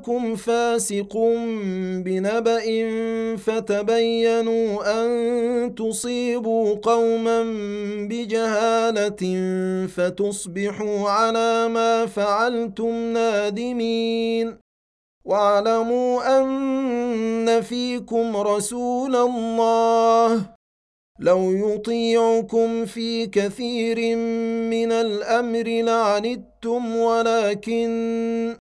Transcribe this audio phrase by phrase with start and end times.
[0.00, 1.16] جاءكم فاسق
[2.04, 2.66] بنبأ
[3.36, 7.42] فتبينوا أن تصيبوا قوما
[8.08, 9.22] بجهالة
[9.86, 14.56] فتصبحوا على ما فعلتم نادمين.
[15.24, 20.46] واعلموا أن فيكم رسول الله.
[21.20, 24.16] لو يطيعكم في كثير
[24.70, 28.59] من الأمر لعنتم ولكن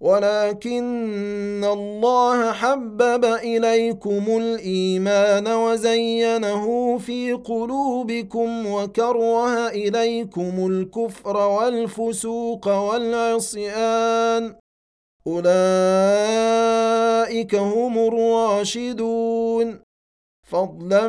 [0.00, 14.54] ولكن الله حبب إليكم الإيمان وزينه في قلوبكم وكره إليكم الكفر والفسوق والعصيان.
[15.26, 15.54] أولئك
[17.54, 19.80] هم الراشدون.
[20.48, 21.08] فضلا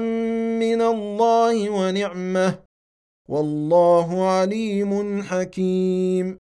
[0.60, 2.60] من الله ونعمة.
[3.30, 6.41] والله عليم حكيم.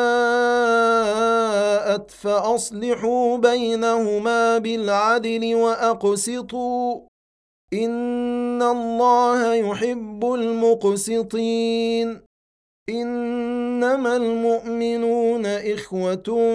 [1.91, 6.99] فاءت فأصلحوا بينهما بالعدل وأقسطوا.
[7.73, 12.21] إن الله يحب المقسطين.
[12.89, 16.49] إنما المؤمنون إخوة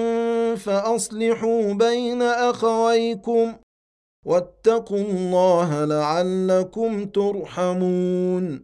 [0.57, 3.55] فأصلحوا بين أخويكم.
[4.27, 8.63] واتقوا الله لعلكم ترحمون.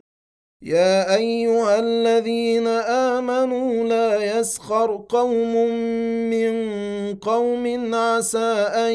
[0.63, 5.55] يا أيها الذين آمنوا لا يسخر قوم
[6.31, 6.55] من
[7.15, 8.93] قوم عسى أن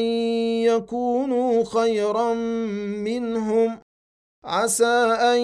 [0.64, 2.34] يكونوا خيرا
[3.04, 3.78] منهم.
[4.44, 5.40] عسى أن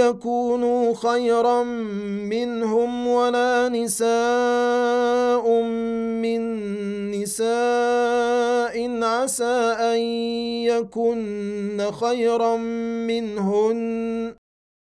[0.00, 1.62] يكونوا خيرا
[2.32, 5.62] منهم ولا نساء
[6.22, 6.40] من
[7.10, 9.04] نساء.
[9.04, 9.98] عسى أن
[10.64, 12.56] يكن خيرا
[13.06, 14.37] منهن.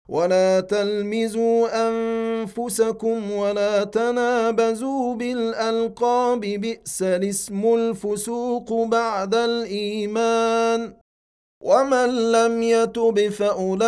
[0.09, 10.94] ولا تلمزوا أنفسكم ولا تنابزوا بالألقاب بئس الاسم الفسوق بعد الإيمان.
[11.63, 13.85] ومن لم يتب فأولئك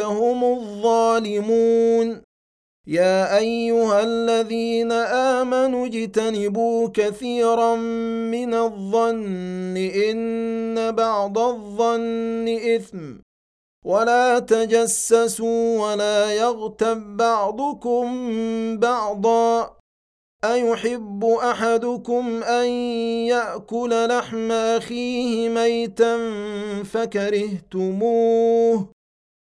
[0.00, 2.22] هم الظالمون.
[2.86, 7.76] يا أيها الذين آمنوا اجتنبوا كثيرا
[8.30, 13.29] من الظن إن بعض الظن إثم.
[13.84, 18.06] ولا تجسسوا ولا يغتب بعضكم
[18.78, 19.76] بعضا.
[20.44, 22.68] أيحب أحدكم أن
[23.28, 26.16] يأكل لحم أخيه ميتا
[26.82, 28.88] فكرهتموه.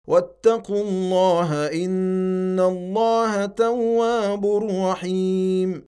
[0.08, 5.91] واتقوا الله إن الله تواب رحيم.